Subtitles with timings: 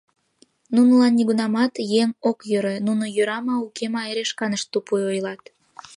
[0.75, 5.41] Нунылан нигунамат еҥ ок йӧрӧ, нуно— йӧра ма, уке ма— эре шканышт тупуй ойлат.